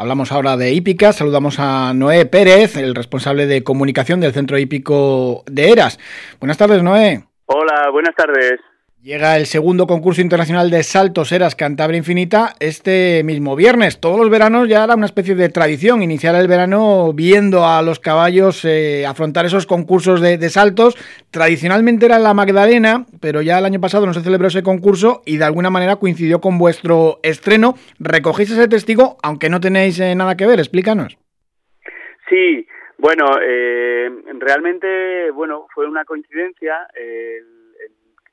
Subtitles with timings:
[0.00, 5.42] Hablamos ahora de hípica, saludamos a Noé Pérez, el responsable de comunicación del Centro Hípico
[5.50, 5.98] de Eras.
[6.38, 7.24] Buenas tardes, Noé.
[7.46, 8.60] Hola, buenas tardes.
[9.08, 14.00] Llega el segundo concurso internacional de saltos Eras Cantabria Infinita este mismo viernes.
[14.00, 18.00] Todos los veranos ya era una especie de tradición iniciar el verano viendo a los
[18.00, 20.94] caballos eh, afrontar esos concursos de, saltos.
[21.30, 25.38] Tradicionalmente era la Magdalena, pero ya el año pasado no se celebró ese concurso y
[25.38, 27.76] de alguna manera coincidió con vuestro estreno.
[27.98, 30.58] Recogéis ese testigo, aunque no tenéis eh, nada que ver.
[30.58, 31.16] Explícanos.
[32.28, 32.66] Sí,
[32.98, 36.74] bueno, eh, realmente, bueno, fue una coincidencia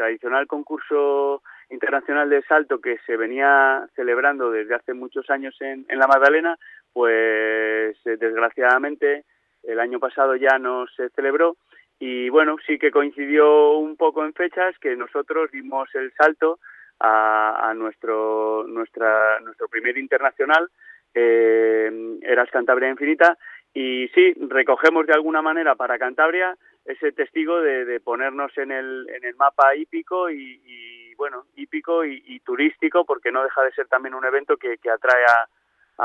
[0.00, 6.06] tradicional concurso internacional de salto que se venía celebrando desde hace muchos años en, la
[6.06, 6.58] Magdalena,
[6.92, 9.24] pues eh, desgraciadamente
[9.62, 11.56] el año pasado ya no se celebró.
[11.98, 16.58] Y bueno, sí que coincidió un poco en fechas que nosotros dimos el salto
[16.98, 20.70] a, nuestro, nuestra, nuestro primer internacional,
[21.14, 23.36] eh, Eras Cantabria Infinita,
[23.74, 29.24] y sí, recogemos de alguna manera para Cantabria ese testigo de, ponernos en el, en
[29.24, 34.24] el mapa hípico y, bueno, hípico y, turístico, porque no deja de ser también un
[34.24, 35.48] evento que, atrae a,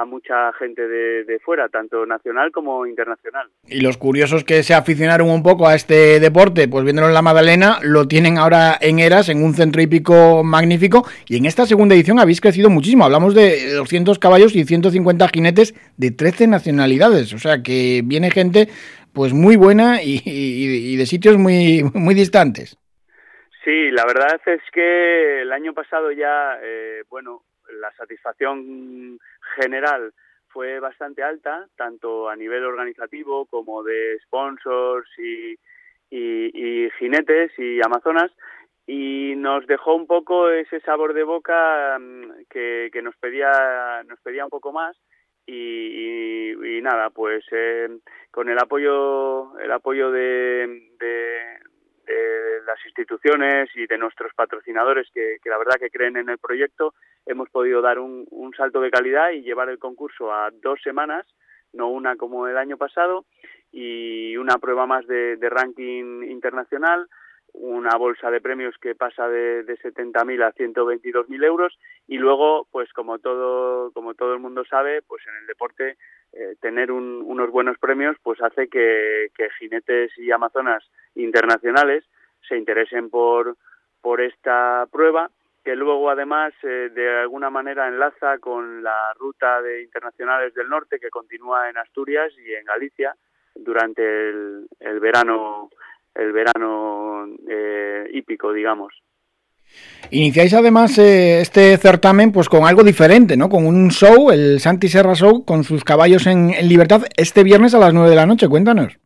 [0.06, 3.50] mucha gente de, fuera, tanto nacional como internacional.
[3.66, 7.22] Y los curiosos que se aficionaron un poco a este deporte, pues viéndolo en la
[7.22, 11.96] Magdalena, lo tienen ahora en Eras, en un centro hípico magnífico, y en esta segunda
[11.96, 13.06] edición habéis crecido muchísimo.
[13.06, 18.68] Hablamos de 200 caballos y 150 jinetes de 13 nacionalidades, o sea que viene gente
[19.16, 22.78] pues muy buena y, de sitios muy, muy distantes.
[23.64, 27.42] Sí, la verdad es que el año pasado ya, eh, bueno,
[27.80, 29.18] la satisfacción
[29.56, 30.14] general
[30.50, 35.56] fue bastante alta, tanto a nivel organizativo como de sponsors y,
[36.12, 38.32] y, jinetes y amazonas,
[38.86, 44.20] y nos dejó un poco ese sabor de boca mm, que, que nos pedía nos
[44.20, 44.96] pedía un poco más
[45.48, 47.88] y, nada, pues eh,
[48.32, 50.92] con el apoyo, el apoyo de,
[52.66, 56.94] las instituciones y de nuestros patrocinadores que, la verdad que creen en el proyecto,
[57.26, 58.26] hemos podido dar un,
[58.58, 61.26] salto de calidad y llevar el concurso a dos semanas,
[61.74, 63.26] no una como el año pasado,
[63.72, 67.08] y una prueba más de ranking internacional
[67.58, 71.78] una bolsa de premios que pasa de, de 70.000 a 122.000 euros
[72.08, 75.98] y luego, pues como todo, como todo el mundo sabe, pues en el deporte
[76.34, 79.30] eh, tener unos buenos premios pues hace que,
[79.60, 80.84] jinetes y amazonas
[81.16, 82.04] internacionales
[82.48, 83.56] se interesen por,
[84.02, 85.30] por esta prueba
[85.64, 91.00] que luego además eh, de alguna manera enlaza con la ruta de internacionales del norte
[91.00, 93.16] que continúa en Asturias y en Galicia
[93.56, 95.70] durante el verano
[96.16, 98.94] el verano eh, hípico, digamos.
[100.12, 103.50] Iniciáis además eh, este certamen pues con algo diferente, ¿no?
[103.50, 107.80] Con un show, el Santi Serra Show, con sus caballos en, libertad, este viernes a
[107.80, 108.48] las 9 de la noche.
[108.48, 108.98] Cuéntanos.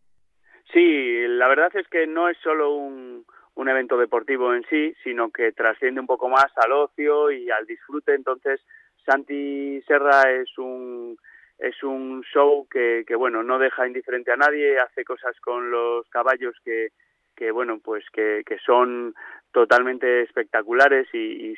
[0.73, 5.31] Sí, la verdad es que no es solo un, un evento deportivo en sí, sino
[5.31, 8.13] que trasciende un poco más al ocio y al disfrute.
[8.13, 8.59] Entonces,
[9.05, 11.17] Santi Serra es un
[11.59, 16.07] es un show que, que, bueno no deja indiferente a nadie hace cosas con los
[16.09, 16.89] caballos que,
[17.35, 19.13] que bueno pues que, que son
[19.51, 21.55] totalmente espectaculares y, y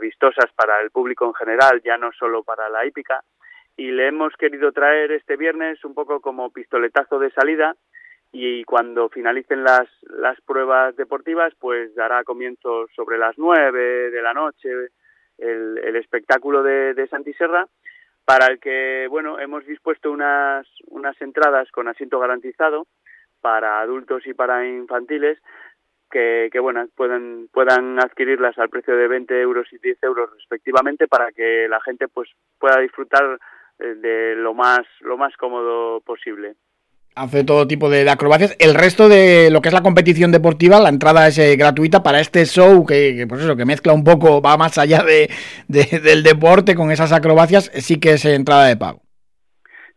[0.00, 3.22] vistosas para el público en general ya no solo para la hípica.
[3.76, 7.76] Y le hemos querido traer este viernes un poco como pistoletazo de salida
[8.32, 14.34] y cuando finalicen las, las pruebas deportivas pues dará comienzo sobre las nueve de la
[14.34, 14.68] noche
[15.38, 17.68] el, el espectáculo de, de Santiserra
[18.28, 22.86] para el que, bueno, hemos dispuesto unas, unas entradas con asiento garantizado
[23.40, 25.38] para adultos y para infantiles
[26.10, 31.08] que, que bueno, puedan, puedan adquirirlas al precio de 20 euros y 10 euros respectivamente
[31.08, 32.28] para que la gente pues
[32.58, 33.38] pueda disfrutar
[33.78, 36.56] eh, de lo más, lo más cómodo posible
[37.14, 38.56] hace todo tipo de, acrobacias.
[38.58, 42.20] El resto de lo que es la competición deportiva, la entrada es eh, gratuita para
[42.20, 45.28] este show que, pues eso, que mezcla un poco, va más allá de,
[45.68, 49.00] del deporte con esas acrobacias, sí que es entrada de pago.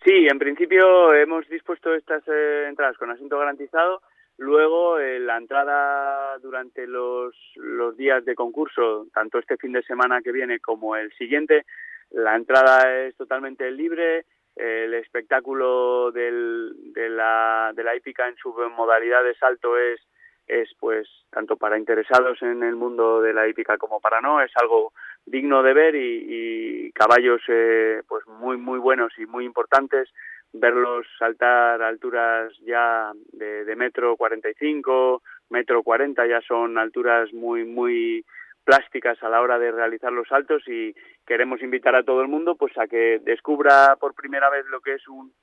[0.03, 4.01] Sí, en principio hemos dispuesto estas eh, entradas con asiento garantizado.
[4.37, 10.21] Luego, eh, la entrada durante los, los días de concurso, tanto este fin de semana
[10.23, 11.65] que viene como el siguiente,
[12.09, 14.25] la entrada es totalmente libre
[14.55, 20.01] el espectáculo del, de, la, de la hípica en su modalidad de salto es,
[20.47, 24.51] es pues tanto para interesados en el mundo de la hípica como para no, es
[24.55, 24.91] algo
[25.25, 30.09] digno de ver y, caballos eh, pues muy muy buenos y muy importantes.
[30.53, 38.25] Verlos saltar alturas ya de, de metro 45, metro 40 ya son alturas muy muy
[38.63, 40.93] plásticas a la hora de realizar los saltos y
[41.25, 44.93] queremos invitar a todo el mundo pues a que descubra por primera vez lo que
[44.93, 45.33] es un,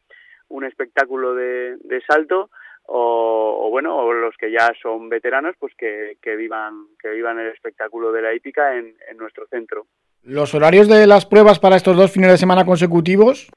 [0.48, 2.50] un espectáculo de, de salto
[2.90, 7.48] o, bueno o los que ya son veteranos pues que, que vivan que vivan el
[7.48, 9.86] espectáculo de la hípica en, en nuestro centro.
[10.22, 13.50] Los horarios de las pruebas para estos dos fines de semana consecutivos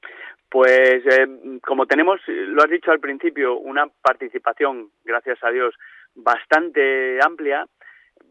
[0.50, 5.74] pues eh, como tenemos lo has dicho al principio una participación gracias a Dios
[6.14, 7.66] bastante amplia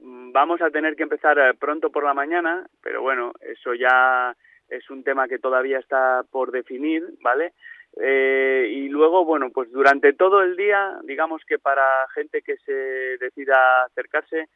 [0.01, 4.35] vamos a tener que empezar eh, pronto por la mañana pero bueno eso ya
[4.69, 7.53] es un tema que todavía está por definir vale
[7.97, 11.83] eh, y luego, bueno, pues durante todo el día, digamos que para
[12.13, 12.73] gente que se
[13.17, 14.47] decida acercarse,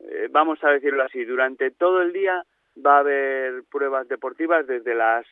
[0.00, 2.44] eh, vamos a decirlo así, durante todo el día
[2.84, 5.26] va a haber pruebas deportivas desde las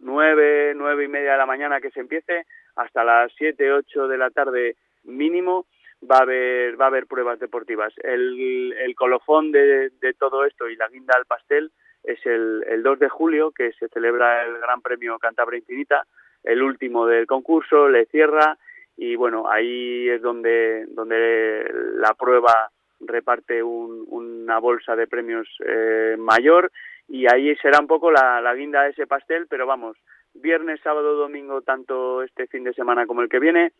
[0.00, 2.44] nueve, nueve y media de la mañana que se empiece
[2.76, 5.66] hasta las siete, ocho de la tarde mínimo
[6.02, 7.92] va a haber, va a haber pruebas deportivas.
[8.02, 11.70] El, el colofón de, de todo esto y la guinda al pastel
[12.04, 16.06] es el, el 2 de julio, que se celebra el Gran Premio Cantabria Infinita,
[16.44, 18.56] el último del concurso, le cierra
[18.96, 22.70] y bueno, ahí es donde, donde la prueba
[23.00, 26.72] reparte una bolsa de premios eh, mayor
[27.08, 29.98] y ahí será un poco la, la guinda de ese pastel, pero vamos,
[30.34, 33.72] viernes, sábado, domingo, tanto este fin de semana como el que viene,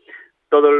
[0.48, 0.70] todo,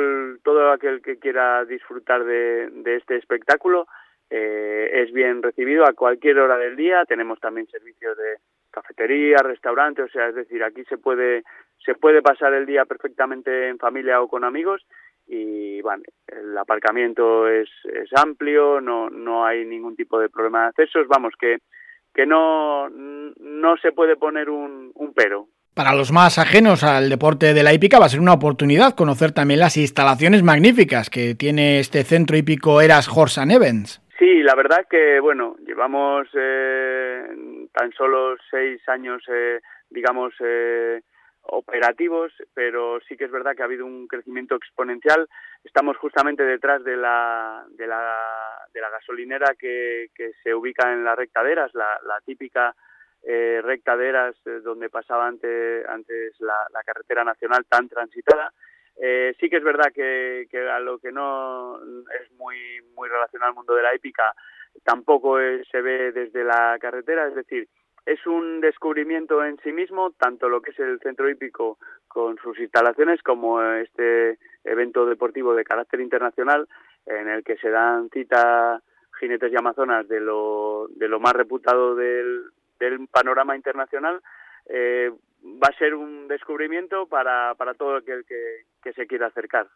[0.42, 3.86] todo aquel que quiera disfrutar de, de este espectáculo
[4.30, 7.04] eh, es bien recibido a cualquier hora del día.
[7.04, 8.36] Tenemos también servicios de
[8.70, 11.44] cafetería, restaurante, o sea, es decir, aquí se puede
[11.84, 14.84] se puede pasar el día perfectamente en familia o con amigos
[15.26, 20.66] y bueno, el aparcamiento es, es amplio, no, no hay ningún tipo de problema de
[20.68, 21.58] accesos, vamos, que,
[22.14, 25.48] que no, no se puede poner un, un pero.
[25.76, 29.32] Para los más ajenos al deporte de la hípica va a ser una oportunidad conocer
[29.32, 34.00] también las instalaciones magníficas que tiene este centro hípico Eras Horse and Events.
[34.18, 37.26] Sí, la verdad que, bueno, llevamos eh,
[37.74, 41.02] tan solo seis años, eh, digamos, eh,
[41.42, 45.28] operativos, pero sí que es verdad que ha habido un crecimiento exponencial.
[45.62, 48.16] Estamos justamente detrás de la, de la,
[48.72, 50.08] de la gasolinera que,
[50.42, 52.74] se ubica en la recta de Eras, la, la típica
[53.28, 58.52] eh, recta de Eras eh, donde pasaba antes, antes la, la carretera nacional tan transitada.
[58.96, 61.76] Eh, sí que es verdad que, a lo que no
[62.20, 62.56] es muy,
[62.94, 64.32] muy relacionado al mundo de la épica
[64.84, 65.38] tampoco
[65.70, 67.66] se ve desde la carretera, es decir,
[68.04, 72.58] es un descubrimiento en sí mismo, tanto lo que es el centro hípico con sus
[72.60, 76.68] instalaciones como este evento deportivo de carácter internacional
[77.06, 78.80] en el que se dan cita
[79.18, 82.44] jinetes y amazonas de lo, de lo más reputado del,
[82.78, 84.20] del panorama internacional,
[84.68, 85.10] eh,
[85.44, 89.66] va a ser un descubrimiento para, para todo aquel que, que se quiera acercar.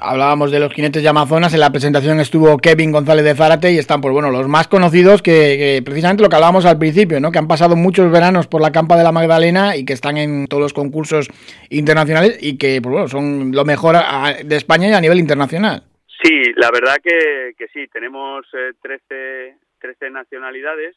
[0.00, 3.78] Hablábamos de los jinetes de Amazonas, en la presentación estuvo Kevin González de Zárate y
[3.78, 7.32] están, pues bueno, los más conocidos que, que, precisamente lo que hablábamos al principio, ¿no?
[7.32, 10.46] Que han pasado muchos veranos por la campa de la Magdalena y que están en
[10.46, 11.28] todos los concursos
[11.70, 15.82] internacionales y que, pues bueno, son lo mejor a, de España y a nivel internacional.
[16.22, 20.94] Sí, la verdad que, que sí, tenemos eh, 13, 13 nacionalidades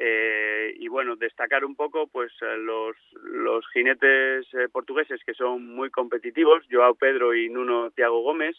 [0.00, 5.74] eh, y bueno, destacar un poco pues eh, los, los jinetes eh, portugueses que son
[5.74, 8.56] muy competitivos, Joao Pedro y Nuno Thiago Gómez,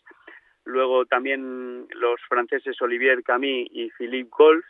[0.66, 4.66] luego también los franceses Olivier Camille y Philippe Golf,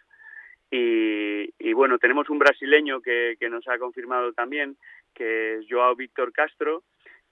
[0.69, 4.77] y, y, bueno, tenemos un brasileño que, que nos ha confirmado también,
[5.15, 6.83] que es Joao Víctor Castro,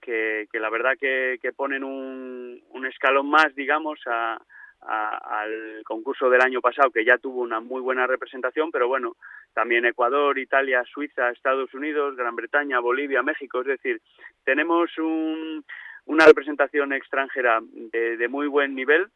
[0.02, 4.42] que, que la verdad que, que ponen un, un escalón más, digamos, a,
[4.82, 9.16] a, al concurso del año pasado, que ya tuvo una muy buena representación, pero bueno,
[9.54, 14.02] también Ecuador, Italia, Suiza, Estados Unidos, Gran Bretaña, Bolivia, México, es decir,
[14.44, 15.66] tenemos un,
[16.06, 19.08] una representación extranjera de, de muy buen nivel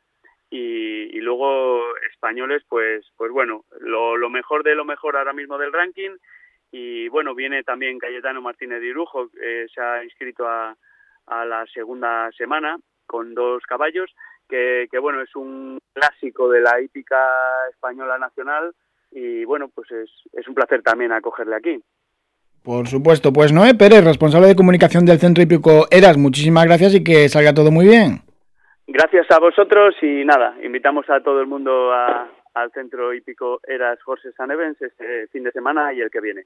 [0.51, 5.72] y, luego españoles, pues, pues bueno, lo, lo mejor de lo mejor ahora mismo del
[5.72, 6.18] ranking.
[6.72, 10.75] Y bueno, viene también Cayetano Martínez de Irujo, eh, se ha inscrito a,
[11.27, 14.13] a la segunda semana con dos caballos
[14.51, 17.17] que, que, bueno, es un clásico de la hípica
[17.72, 18.74] española nacional
[19.12, 21.81] y bueno, pues es, es un placer también acogerle aquí.
[22.63, 27.03] Por supuesto, pues Noé Pérez, responsable de comunicación del Centro Hípico Eras, muchísimas gracias y
[27.03, 28.22] que salga todo muy bien.
[28.88, 34.00] Gracias a vosotros y nada, invitamos a todo el mundo a, al Centro Hípico Eras
[34.05, 36.43] Horses and Events este fin de semana y el que viene.